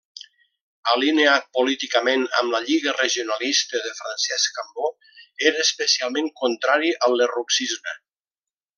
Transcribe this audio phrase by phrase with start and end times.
[0.93, 4.91] Alineat políticament amb la Lliga Regionalista de Francesc Cambó,
[5.53, 7.99] era especialment contrari al lerrouxisme.